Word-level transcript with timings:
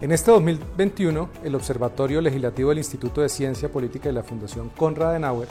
En 0.00 0.12
este 0.12 0.30
2021, 0.30 1.28
el 1.42 1.56
Observatorio 1.56 2.20
Legislativo 2.20 2.68
del 2.68 2.78
Instituto 2.78 3.20
de 3.20 3.28
Ciencia 3.28 3.68
Política 3.68 4.08
y 4.08 4.12
la 4.12 4.22
Fundación 4.22 4.68
Konrad 4.76 5.10
Adenauer 5.10 5.48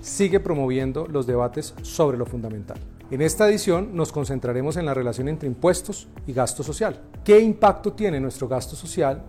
sigue 0.00 0.38
promoviendo 0.38 1.08
los 1.08 1.26
debates 1.26 1.74
sobre 1.82 2.16
lo 2.16 2.24
fundamental. 2.24 2.78
En 3.10 3.22
esta 3.22 3.48
edición 3.48 3.96
nos 3.96 4.12
concentraremos 4.12 4.76
en 4.76 4.86
la 4.86 4.94
relación 4.94 5.28
entre 5.28 5.48
impuestos 5.48 6.06
y 6.28 6.32
gasto 6.32 6.62
social. 6.62 7.00
¿Qué 7.24 7.40
impacto 7.40 7.92
tiene 7.92 8.20
nuestro 8.20 8.46
gasto 8.46 8.76
social 8.76 9.24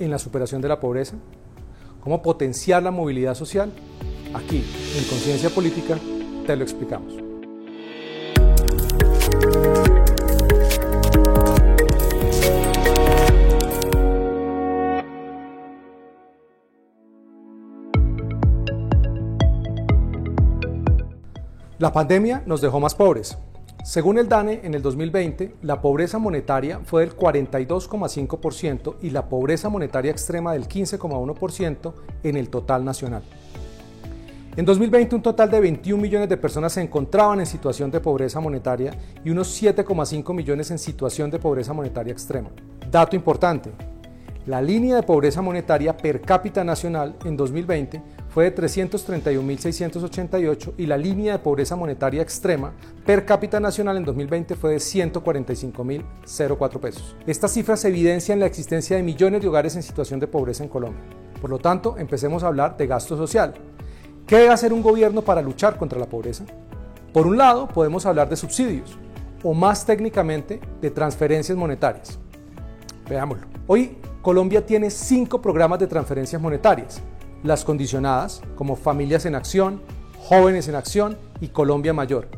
en 0.00 0.10
la 0.10 0.18
superación 0.18 0.60
de 0.60 0.68
la 0.68 0.80
pobreza? 0.80 1.14
¿Cómo 2.00 2.22
potenciar 2.22 2.82
la 2.82 2.90
movilidad 2.90 3.36
social? 3.36 3.72
Aquí, 4.34 4.64
en 4.96 5.04
Conciencia 5.04 5.50
Política, 5.50 5.96
te 6.44 6.56
lo 6.56 6.64
explicamos. 6.64 7.25
La 21.86 21.92
pandemia 21.92 22.42
nos 22.46 22.60
dejó 22.60 22.80
más 22.80 22.96
pobres. 22.96 23.38
Según 23.84 24.18
el 24.18 24.28
DANE, 24.28 24.62
en 24.64 24.74
el 24.74 24.82
2020, 24.82 25.54
la 25.62 25.80
pobreza 25.80 26.18
monetaria 26.18 26.80
fue 26.84 27.02
del 27.02 27.16
42,5% 27.16 28.96
y 29.02 29.10
la 29.10 29.28
pobreza 29.28 29.68
monetaria 29.68 30.10
extrema 30.10 30.52
del 30.52 30.66
15,1% 30.66 31.92
en 32.24 32.36
el 32.36 32.50
total 32.50 32.84
nacional. 32.84 33.22
En 34.56 34.64
2020 34.64 35.14
un 35.14 35.22
total 35.22 35.48
de 35.48 35.60
21 35.60 36.02
millones 36.02 36.28
de 36.28 36.36
personas 36.36 36.72
se 36.72 36.80
encontraban 36.80 37.38
en 37.38 37.46
situación 37.46 37.92
de 37.92 38.00
pobreza 38.00 38.40
monetaria 38.40 38.90
y 39.24 39.30
unos 39.30 39.62
7,5 39.62 40.34
millones 40.34 40.72
en 40.72 40.80
situación 40.80 41.30
de 41.30 41.38
pobreza 41.38 41.72
monetaria 41.72 42.12
extrema. 42.12 42.50
Dato 42.90 43.14
importante, 43.14 43.70
la 44.46 44.60
línea 44.60 44.96
de 44.96 45.02
pobreza 45.04 45.40
monetaria 45.40 45.96
per 45.96 46.20
cápita 46.20 46.64
nacional 46.64 47.16
en 47.24 47.36
2020 47.36 48.02
fue 48.36 48.50
de 48.50 48.54
331.688 48.54 50.74
y 50.76 50.84
la 50.84 50.98
línea 50.98 51.32
de 51.32 51.38
pobreza 51.38 51.74
monetaria 51.74 52.20
extrema 52.20 52.74
per 53.06 53.24
cápita 53.24 53.58
nacional 53.60 53.96
en 53.96 54.04
2020 54.04 54.56
fue 54.56 54.72
de 54.72 54.76
145.004 54.76 56.78
pesos. 56.78 57.16
Estas 57.26 57.54
cifras 57.54 57.82
evidencian 57.86 58.38
la 58.38 58.44
existencia 58.44 58.94
de 58.94 59.02
millones 59.02 59.40
de 59.40 59.48
hogares 59.48 59.74
en 59.76 59.82
situación 59.82 60.20
de 60.20 60.26
pobreza 60.26 60.62
en 60.62 60.68
Colombia. 60.68 61.00
Por 61.40 61.48
lo 61.48 61.58
tanto, 61.58 61.96
empecemos 61.96 62.44
a 62.44 62.48
hablar 62.48 62.76
de 62.76 62.86
gasto 62.86 63.16
social. 63.16 63.54
¿Qué 64.26 64.36
debe 64.36 64.50
hacer 64.50 64.74
un 64.74 64.82
gobierno 64.82 65.22
para 65.22 65.40
luchar 65.40 65.78
contra 65.78 65.98
la 65.98 66.04
pobreza? 66.04 66.44
Por 67.14 67.26
un 67.26 67.38
lado, 67.38 67.66
podemos 67.66 68.04
hablar 68.04 68.28
de 68.28 68.36
subsidios, 68.36 68.98
o 69.42 69.54
más 69.54 69.86
técnicamente, 69.86 70.60
de 70.82 70.90
transferencias 70.90 71.56
monetarias. 71.56 72.18
Veámoslo. 73.08 73.46
Hoy, 73.66 73.96
Colombia 74.20 74.66
tiene 74.66 74.90
cinco 74.90 75.40
programas 75.40 75.78
de 75.78 75.86
transferencias 75.86 76.42
monetarias, 76.42 77.00
las 77.42 77.64
condicionadas, 77.64 78.42
como 78.54 78.76
Familias 78.76 79.26
en 79.26 79.34
Acción, 79.34 79.80
Jóvenes 80.18 80.68
en 80.68 80.74
Acción 80.74 81.16
y 81.40 81.48
Colombia 81.48 81.92
Mayor, 81.92 82.28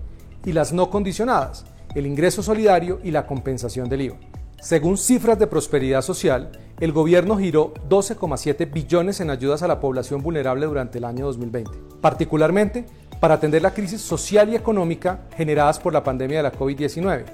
y 0.45 0.53
las 0.53 0.73
no 0.73 0.91
condicionadas, 0.91 1.65
el 1.95 2.07
ingreso 2.07 2.43
solidario 2.43 3.01
y 3.03 3.11
la 3.11 3.27
compensación 3.27 3.89
del 3.89 4.03
IVA. 4.03 4.17
Según 4.61 4.99
cifras 4.99 5.39
de 5.39 5.47
prosperidad 5.47 6.03
social, 6.03 6.51
el 6.81 6.93
gobierno 6.93 7.37
giró 7.37 7.75
12,7 7.89 8.71
billones 8.73 9.21
en 9.21 9.31
ayudas 9.31 9.63
a 9.63 9.69
la 9.69 9.81
población 9.81 10.23
vulnerable 10.23 10.67
durante 10.67 10.99
el 10.99 11.05
año 11.05 11.27
2020, 11.27 11.71
particularmente 12.01 12.87
para 13.21 13.35
atender 13.35 13.63
la 13.63 13.75
crisis 13.75 14.01
social 14.01 14.49
y 14.49 14.57
económica 14.57 15.21
generadas 15.37 15.79
por 15.79 15.93
la 15.93 16.05
pandemia 16.05 16.39
de 16.39 16.43
la 16.43 16.53
COVID-19. 16.53 17.25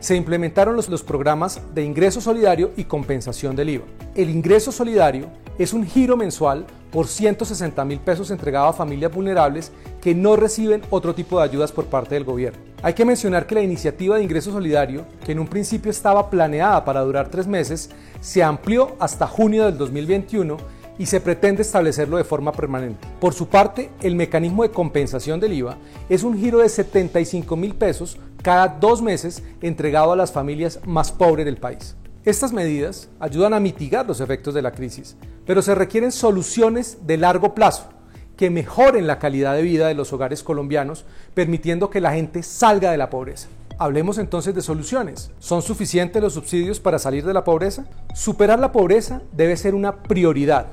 Se 0.00 0.14
implementaron 0.14 0.76
los, 0.76 0.88
los, 0.88 1.02
programas 1.02 1.60
de 1.74 1.84
ingreso 1.84 2.20
solidario 2.20 2.70
y 2.76 2.84
compensación 2.84 3.56
del 3.56 3.70
IVA. 3.70 3.84
El 4.14 4.30
ingreso 4.30 4.70
solidario 4.70 5.26
es 5.58 5.72
un 5.72 5.84
giro 5.84 6.16
mensual 6.16 6.66
por 6.90 7.06
160 7.06 7.84
mil 7.84 7.98
pesos 7.98 8.30
entregado 8.30 8.68
a 8.68 8.72
familias 8.72 9.12
vulnerables 9.12 9.72
que 10.00 10.14
no 10.14 10.36
reciben 10.36 10.82
otro 10.90 11.14
tipo 11.14 11.38
de 11.38 11.44
ayudas 11.44 11.72
por 11.72 11.86
parte 11.86 12.14
del 12.14 12.24
gobierno. 12.24 12.60
Hay 12.82 12.94
que 12.94 13.04
mencionar 13.04 13.46
que 13.46 13.56
la 13.56 13.62
iniciativa 13.62 14.16
de 14.16 14.22
ingreso 14.22 14.52
solidario, 14.52 15.04
que 15.24 15.32
en 15.32 15.40
un 15.40 15.48
principio 15.48 15.90
estaba 15.90 16.30
planeada 16.30 16.84
para 16.84 17.00
durar 17.00 17.28
tres 17.28 17.46
meses, 17.46 17.90
se 18.20 18.42
amplió 18.42 18.96
hasta 19.00 19.26
junio 19.26 19.64
del 19.64 19.76
2021 19.76 20.56
y 20.98 21.06
se 21.06 21.20
pretende 21.20 21.62
establecerlo 21.62 22.16
de 22.16 22.24
forma 22.24 22.52
permanente. 22.52 23.06
Por 23.20 23.32
su 23.32 23.48
parte, 23.48 23.90
el 24.00 24.16
mecanismo 24.16 24.62
de 24.62 24.70
compensación 24.70 25.40
del 25.40 25.52
IVA 25.52 25.78
es 26.08 26.22
un 26.22 26.36
giro 26.36 26.58
de 26.58 26.68
75 26.68 27.56
mil 27.56 27.74
pesos 27.74 28.18
cada 28.42 28.68
dos 28.68 29.00
meses 29.00 29.42
entregado 29.62 30.12
a 30.12 30.16
las 30.16 30.32
familias 30.32 30.80
más 30.84 31.12
pobres 31.12 31.44
del 31.44 31.56
país. 31.56 31.96
Estas 32.24 32.52
medidas 32.52 33.08
ayudan 33.20 33.54
a 33.54 33.60
mitigar 33.60 34.06
los 34.06 34.20
efectos 34.20 34.52
de 34.52 34.62
la 34.62 34.72
crisis, 34.72 35.16
pero 35.46 35.62
se 35.62 35.74
requieren 35.74 36.12
soluciones 36.12 36.98
de 37.06 37.16
largo 37.16 37.54
plazo 37.54 37.88
que 38.36 38.50
mejoren 38.50 39.06
la 39.06 39.18
calidad 39.18 39.54
de 39.54 39.62
vida 39.62 39.88
de 39.88 39.94
los 39.94 40.12
hogares 40.12 40.44
colombianos, 40.44 41.04
permitiendo 41.34 41.90
que 41.90 42.00
la 42.00 42.12
gente 42.12 42.42
salga 42.44 42.92
de 42.92 42.96
la 42.96 43.10
pobreza. 43.10 43.48
Hablemos 43.78 44.18
entonces 44.18 44.54
de 44.54 44.62
soluciones. 44.62 45.32
¿Son 45.40 45.60
suficientes 45.60 46.22
los 46.22 46.34
subsidios 46.34 46.78
para 46.80 46.98
salir 46.98 47.24
de 47.24 47.34
la 47.34 47.44
pobreza? 47.44 47.86
Superar 48.14 48.58
la 48.58 48.72
pobreza 48.72 49.22
debe 49.32 49.56
ser 49.56 49.74
una 49.74 50.02
prioridad. 50.02 50.66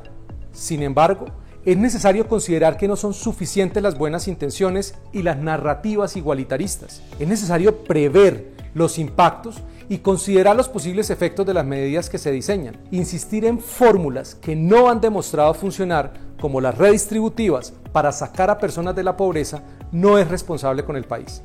Sin 0.55 0.81
embargo, 0.83 1.25
es 1.65 1.77
necesario 1.77 2.27
considerar 2.29 2.77
que 2.77 2.87
no 2.87 2.95
son 2.95 3.13
suficientes 3.13 3.83
las 3.83 3.97
buenas 3.97 4.27
intenciones 4.29 4.95
y 5.11 5.21
las 5.21 5.37
narrativas 5.37 6.15
igualitaristas. 6.15 7.01
Es 7.19 7.27
necesario 7.27 7.83
prever 7.83 8.53
los 8.73 8.97
impactos 8.97 9.61
y 9.89 9.97
considerar 9.97 10.55
los 10.55 10.69
posibles 10.69 11.09
efectos 11.09 11.45
de 11.45 11.53
las 11.53 11.65
medidas 11.65 12.09
que 12.09 12.17
se 12.17 12.31
diseñan. 12.31 12.77
Insistir 12.91 13.43
en 13.43 13.59
fórmulas 13.59 14.35
que 14.35 14.55
no 14.55 14.89
han 14.89 15.01
demostrado 15.01 15.53
funcionar, 15.53 16.13
como 16.39 16.61
las 16.61 16.77
redistributivas, 16.77 17.73
para 17.91 18.11
sacar 18.11 18.49
a 18.49 18.57
personas 18.57 18.95
de 18.95 19.03
la 19.03 19.17
pobreza, 19.17 19.61
no 19.91 20.17
es 20.17 20.27
responsable 20.29 20.85
con 20.85 20.95
el 20.95 21.03
país. 21.03 21.41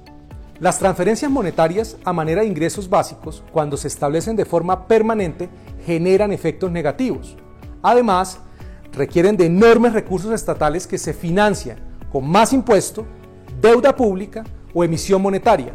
Las 0.61 0.79
transferencias 0.79 1.31
monetarias 1.31 1.97
a 2.05 2.13
manera 2.13 2.43
de 2.43 2.49
ingresos 2.49 2.89
básicos, 2.89 3.43
cuando 3.51 3.77
se 3.77 3.89
establecen 3.89 4.37
de 4.37 4.45
forma 4.45 4.87
permanente, 4.87 5.49
generan 5.85 6.33
efectos 6.33 6.71
negativos. 6.71 7.37
Además, 7.83 8.41
requieren 8.93 9.37
de 9.37 9.47
enormes 9.47 9.93
recursos 9.93 10.33
estatales 10.33 10.87
que 10.87 10.99
se 10.99 11.13
financian 11.13 11.79
con 12.11 12.29
más 12.29 12.53
impuesto, 12.53 13.07
deuda 13.61 13.95
pública 13.95 14.45
o 14.75 14.83
emisión 14.85 15.23
monetaria, 15.23 15.73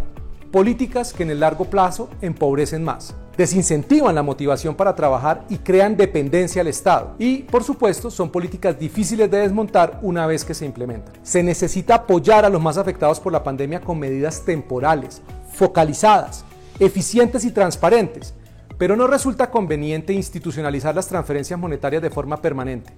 políticas 0.52 1.14
que 1.14 1.24
en 1.24 1.32
el 1.32 1.40
largo 1.40 1.66
plazo 1.66 2.10
empobrecen 2.22 2.84
más, 2.84 3.16
desincentivan 3.38 4.16
la 4.16 4.24
motivación 4.24 4.76
para 4.76 4.96
trabajar 4.96 5.46
y 5.50 5.58
crean 5.58 5.98
dependencia 5.98 6.62
al 6.62 6.68
Estado. 6.68 7.16
Y, 7.20 7.44
por 7.44 7.64
supuesto, 7.64 8.10
son 8.10 8.30
políticas 8.30 8.80
difíciles 8.80 9.30
de 9.30 9.40
desmontar 9.40 10.00
una 10.02 10.28
vez 10.28 10.46
que 10.46 10.54
se 10.54 10.66
implementan. 10.66 11.14
Se 11.24 11.44
necesita 11.44 11.96
apoyar 11.96 12.46
a 12.46 12.50
los 12.50 12.62
más 12.62 12.78
afectados 12.78 13.20
por 13.20 13.34
la 13.34 13.44
pandemia 13.44 13.82
con 13.82 14.00
medidas 14.00 14.44
temporales, 14.46 15.22
focalizadas, 15.54 16.46
eficientes 16.80 17.46
y 17.46 17.52
transparentes, 17.52 18.34
pero 18.78 18.96
no 18.96 19.08
resulta 19.08 19.52
conveniente 19.52 20.14
institucionalizar 20.14 20.96
las 20.96 21.08
transferencias 21.08 21.60
monetarias 21.60 22.02
de 22.02 22.10
forma 22.10 22.42
permanente. 22.42 22.94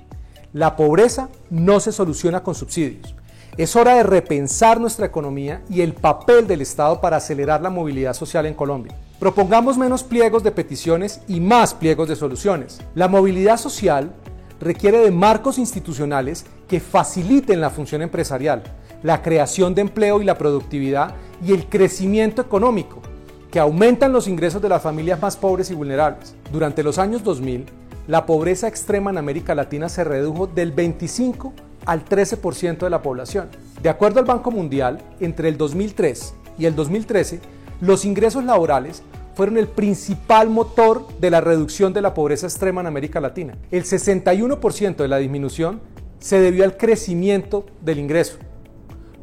La 0.53 0.75
pobreza 0.75 1.29
no 1.49 1.79
se 1.79 1.91
soluciona 1.91 2.41
con 2.41 2.55
subsidios. 2.55 3.15
Es 3.57 3.75
hora 3.75 3.95
de 3.95 4.03
repensar 4.03 4.79
nuestra 4.79 5.07
economía 5.07 5.61
y 5.69 5.81
el 5.81 5.93
papel 5.93 6.47
del 6.47 6.61
Estado 6.61 7.01
para 7.01 7.17
acelerar 7.17 7.61
la 7.61 7.69
movilidad 7.69 8.13
social 8.13 8.45
en 8.45 8.53
Colombia. 8.53 8.95
Propongamos 9.19 9.77
menos 9.77 10.03
pliegos 10.03 10.43
de 10.43 10.51
peticiones 10.51 11.21
y 11.27 11.39
más 11.39 11.73
pliegos 11.73 12.07
de 12.07 12.15
soluciones. 12.15 12.79
La 12.93 13.07
movilidad 13.07 13.57
social 13.57 14.13
requiere 14.59 14.99
de 14.99 15.11
marcos 15.11 15.57
institucionales 15.57 16.45
que 16.67 16.79
faciliten 16.79 17.59
la 17.59 17.71
función 17.71 18.03
empresarial, 18.03 18.63
la 19.01 19.21
creación 19.21 19.73
de 19.73 19.81
empleo 19.81 20.21
y 20.21 20.25
la 20.25 20.37
productividad 20.37 21.15
y 21.43 21.53
el 21.53 21.65
crecimiento 21.67 22.41
económico, 22.41 23.01
que 23.57 23.61
aumentan 23.61 24.13
los 24.13 24.27
ingresos 24.27 24.61
de 24.61 24.69
las 24.69 24.83
familias 24.83 25.19
más 25.19 25.35
pobres 25.35 25.71
y 25.71 25.73
vulnerables. 25.73 26.35
Durante 26.51 26.83
los 26.83 26.99
años 26.99 27.23
2000, 27.23 27.65
la 28.07 28.27
pobreza 28.27 28.67
extrema 28.67 29.09
en 29.09 29.17
América 29.17 29.55
Latina 29.55 29.89
se 29.89 30.03
redujo 30.03 30.45
del 30.45 30.71
25 30.71 31.53
al 31.87 32.05
13% 32.05 32.77
de 32.77 32.89
la 32.91 33.01
población. 33.01 33.49
De 33.81 33.89
acuerdo 33.89 34.19
al 34.19 34.27
Banco 34.27 34.51
Mundial, 34.51 35.01
entre 35.19 35.49
el 35.49 35.57
2003 35.57 36.35
y 36.59 36.67
el 36.67 36.75
2013, 36.75 37.39
los 37.81 38.05
ingresos 38.05 38.43
laborales 38.43 39.01
fueron 39.33 39.57
el 39.57 39.67
principal 39.67 40.51
motor 40.51 41.07
de 41.19 41.31
la 41.31 41.41
reducción 41.41 41.93
de 41.93 42.03
la 42.03 42.13
pobreza 42.13 42.45
extrema 42.45 42.81
en 42.81 42.85
América 42.85 43.19
Latina. 43.19 43.57
El 43.71 43.85
61% 43.85 44.97
de 44.97 45.07
la 45.07 45.17
disminución 45.17 45.81
se 46.19 46.39
debió 46.39 46.63
al 46.63 46.77
crecimiento 46.77 47.65
del 47.81 47.97
ingreso. 47.97 48.37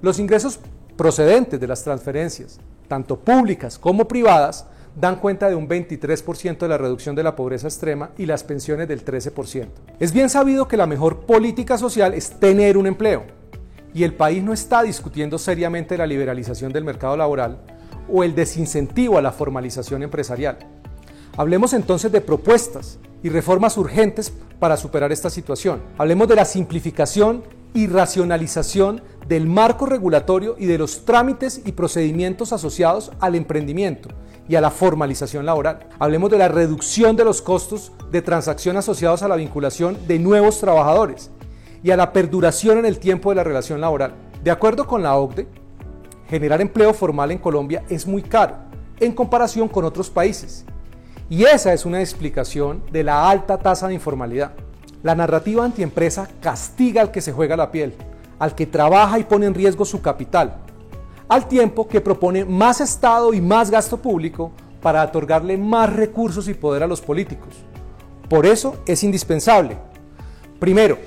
Los 0.03 0.19
ingresos 0.19 0.59
procedentes 0.97 1.61
de 1.61 1.69
las 1.69 1.85
transferencias, 1.85 2.59
tanto 2.89 3.19
públicas 3.21 3.79
como 3.79 4.07
privadas, 4.07 4.67
dan 4.97 5.17
cuenta 5.17 5.49
de 5.49 5.55
un 5.55 5.69
23% 5.69 6.59
de 6.59 6.69
la 6.69 6.79
reducción 6.79 7.17
de 7.17 7.23
la 7.23 7.35
pobreza 7.35 7.67
extrema 7.67 8.11
y 8.17 8.27
las 8.27 8.45
pensiones 8.45 8.89
del 8.89 9.05
13%. 9.05 9.69
Es 9.99 10.13
bien 10.13 10.31
sabido 10.31 10.69
que 10.69 10.77
la 10.77 10.87
mejor 10.87 11.27
política 11.27 11.79
social 11.79 12.15
es 12.15 12.39
tener 12.39 12.77
un 12.77 12.87
empleo 12.87 13.25
y 13.93 14.05
el 14.05 14.15
país 14.15 14.43
no 14.43 14.53
está 14.53 14.83
discutiendo 14.83 15.39
seriamente 15.39 15.99
la 15.99 16.07
liberalización 16.07 16.73
del 16.73 16.85
mercado 16.85 17.17
laboral 17.17 17.59
o 18.13 18.23
el 18.23 18.35
desincentivo 18.35 19.19
a 19.19 19.23
la 19.23 19.33
formalización 19.33 20.03
empresarial. 20.03 20.59
Hablemos 21.37 21.73
entonces 21.73 22.13
de 22.13 22.21
propuestas 22.21 22.99
y 23.23 23.29
reformas 23.29 23.77
urgentes 23.77 24.33
para 24.59 24.77
superar 24.77 25.11
esta 25.11 25.31
situación. 25.31 25.83
Hablemos 25.99 26.29
de 26.29 26.37
la 26.37 26.45
simplificación 26.45 27.43
y 27.75 27.89
racionalización 27.89 29.03
del 29.29 29.47
marco 29.47 29.85
regulatorio 29.85 30.55
y 30.59 30.67
de 30.67 30.79
los 30.79 31.05
trámites 31.05 31.61
y 31.65 31.73
procedimientos 31.73 32.53
asociados 32.53 33.11
al 33.21 33.35
emprendimiento 33.35 34.09
y 34.49 34.55
a 34.55 34.61
la 34.61 34.71
formalización 34.71 35.45
laboral. 35.45 35.89
Hablemos 35.99 36.31
de 36.31 36.39
la 36.39 36.49
reducción 36.49 37.17
de 37.17 37.25
los 37.25 37.43
costos 37.43 37.93
de 38.11 38.23
transacción 38.23 38.77
asociados 38.77 39.23
a 39.23 39.29
la 39.29 39.37
vinculación 39.37 39.99
de 40.07 40.19
nuevos 40.19 40.61
trabajadores 40.61 41.31
y 41.83 41.91
a 41.91 41.97
la 41.97 42.13
perduración 42.13 42.79
en 42.79 42.87
el 42.87 42.99
tiempo 42.99 43.31
de 43.31 43.37
la 43.37 43.45
relación 43.45 43.81
laboral. 43.81 44.15
De 44.43 44.51
acuerdo 44.51 44.87
con 44.87 45.03
la 45.03 45.17
OCDE, 45.17 45.49
generar 46.29 46.61
empleo 46.61 46.95
formal 46.95 47.31
en 47.31 47.39
Colombia 47.39 47.83
es 47.89 48.07
muy 48.07 48.23
caro 48.23 48.57
en 49.01 49.13
comparación 49.13 49.69
con 49.69 49.85
otros 49.85 50.11
países. 50.11 50.65
Y 51.29 51.45
esa 51.45 51.73
es 51.73 51.85
una 51.85 52.01
explicación 52.01 52.83
de 52.93 53.03
la 53.03 53.29
alta 53.29 53.59
tasa 53.59 53.89
de 53.89 53.95
informalidad. 53.95 54.53
La 55.03 55.15
narrativa 55.15 55.65
antiempresa 55.65 56.29
castiga 56.41 57.03
al 57.03 57.11
que 57.11 57.21
se 57.21 57.33
juega 57.33 57.57
la 57.57 57.71
piel, 57.71 57.95
al 58.39 58.55
que 58.55 58.67
trabaja 58.67 59.19
y 59.19 59.25
pone 59.25 59.47
en 59.47 59.55
riesgo 59.55 59.85
su 59.85 60.01
capital, 60.01 60.57
al 61.29 61.49
tiempo 61.49 61.89
que 61.89 62.01
propone 62.01 62.45
más 62.45 62.81
Estado 62.81 63.35
y 63.35 63.41
más 63.41 63.71
gasto 63.71 63.99
público 63.99 64.53
para 64.81 65.05
otorgarle 65.05 65.57
más 65.57 65.93
recursos 65.93 66.49
y 66.49 66.55
poder 66.55 66.83
a 66.83 66.87
los 66.87 67.01
políticos. 67.01 67.55
Por 68.29 68.47
eso 68.47 68.77
es 68.87 69.03
indispensable, 69.05 69.77
primero, 70.59 70.99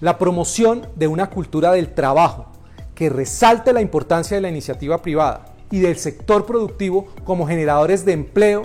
la 0.00 0.18
promoción 0.18 0.86
de 0.96 1.06
una 1.06 1.30
cultura 1.30 1.72
del 1.72 1.94
trabajo 1.94 2.46
que 2.94 3.08
resalte 3.08 3.72
la 3.72 3.80
importancia 3.80 4.36
de 4.36 4.42
la 4.42 4.48
iniciativa 4.48 5.00
privada 5.00 5.46
y 5.70 5.80
del 5.80 5.96
sector 5.96 6.46
productivo 6.46 7.06
como 7.24 7.46
generadores 7.46 8.04
de 8.04 8.12
empleo 8.12 8.62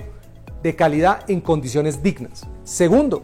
de 0.62 0.76
calidad 0.76 1.30
en 1.30 1.42
condiciones 1.42 2.04
dignas. 2.04 2.46
Segundo, 2.64 3.24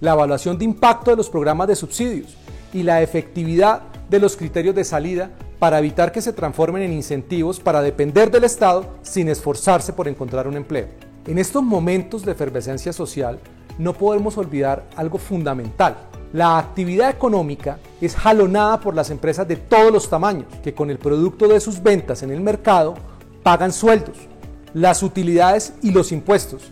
la 0.00 0.12
evaluación 0.12 0.58
de 0.58 0.64
impacto 0.64 1.10
de 1.10 1.16
los 1.16 1.30
programas 1.30 1.68
de 1.68 1.76
subsidios 1.76 2.36
y 2.72 2.82
la 2.82 3.02
efectividad 3.02 3.82
de 4.10 4.18
los 4.18 4.36
criterios 4.36 4.74
de 4.74 4.84
salida 4.84 5.30
para 5.58 5.78
evitar 5.78 6.12
que 6.12 6.20
se 6.20 6.32
transformen 6.32 6.82
en 6.82 6.92
incentivos 6.92 7.60
para 7.60 7.80
depender 7.80 8.30
del 8.30 8.44
Estado 8.44 8.86
sin 9.02 9.28
esforzarse 9.28 9.92
por 9.92 10.08
encontrar 10.08 10.46
un 10.46 10.56
empleo. 10.56 10.88
En 11.26 11.38
estos 11.38 11.62
momentos 11.62 12.24
de 12.24 12.32
efervescencia 12.32 12.92
social 12.92 13.38
no 13.78 13.94
podemos 13.94 14.36
olvidar 14.36 14.84
algo 14.96 15.18
fundamental. 15.18 15.96
La 16.32 16.58
actividad 16.58 17.10
económica 17.10 17.78
es 18.00 18.14
jalonada 18.14 18.80
por 18.80 18.94
las 18.94 19.10
empresas 19.10 19.46
de 19.46 19.56
todos 19.56 19.92
los 19.92 20.10
tamaños, 20.10 20.46
que 20.62 20.74
con 20.74 20.90
el 20.90 20.98
producto 20.98 21.48
de 21.48 21.60
sus 21.60 21.82
ventas 21.82 22.22
en 22.22 22.30
el 22.30 22.40
mercado 22.40 22.94
pagan 23.42 23.72
sueldos, 23.72 24.16
las 24.74 25.02
utilidades 25.02 25.74
y 25.80 25.92
los 25.92 26.12
impuestos, 26.12 26.62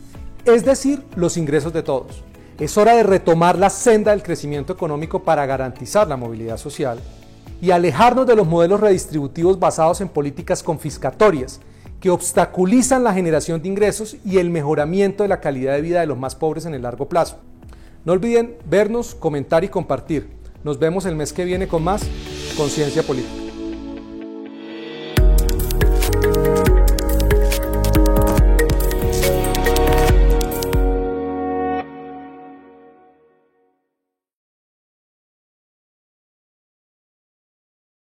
es 0.45 0.65
decir, 0.65 1.03
los 1.15 1.37
ingresos 1.37 1.73
de 1.73 1.83
todos. 1.83 2.25
Es 2.62 2.79
hora 2.79 2.94
de 2.94 3.03
retomar 3.03 3.59
la 3.59 3.70
senda 3.70 4.12
del 4.12 4.23
crecimiento 4.23 4.73
económico 4.73 5.25
para 5.25 5.44
garantizar 5.47 6.06
la 6.06 6.17
movilidad 6.17 6.59
social 6.59 7.00
y 7.61 7.73
alejarnos 7.73 8.25
de 8.25 8.37
los 8.37 8.47
modelos 8.47 8.79
redistributivos 8.79 9.59
basados 9.59 10.00
en 10.00 10.09
políticas 10.09 10.62
confiscatorias 10.62 11.59
que 11.99 12.09
obstaculizan 12.09 13.03
la 13.03 13.14
generación 13.14 13.61
de 13.61 13.69
ingresos 13.69 14.17
y 14.25 14.38
el 14.38 14.49
mejoramiento 14.50 15.25
de 15.25 15.29
la 15.29 15.41
calidad 15.41 15.75
de 15.75 15.81
vida 15.81 15.99
de 15.99 16.06
los 16.06 16.17
más 16.17 16.37
pobres 16.37 16.64
en 16.64 16.75
el 16.75 16.82
largo 16.82 17.09
plazo. 17.09 17.38
No 18.05 18.12
olviden 18.12 18.56
vernos, 18.65 19.17
comentar 19.17 19.65
y 19.65 19.69
compartir. 19.69 20.29
Nos 20.62 20.79
vemos 20.79 21.05
el 21.05 21.17
mes 21.17 21.32
que 21.32 21.44
viene 21.44 21.67
con 21.67 21.82
más 21.82 22.05
Conciencia 22.56 23.03
Política. 23.03 23.42